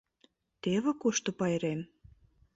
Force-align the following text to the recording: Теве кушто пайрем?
Теве 0.61 0.91
кушто 1.01 1.29
пайрем? 1.39 1.79